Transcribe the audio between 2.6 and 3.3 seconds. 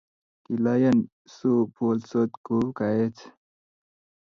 kaech?